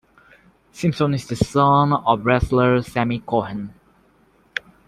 [0.71, 3.71] Simpson is the son of wrestler Sammy Cohen.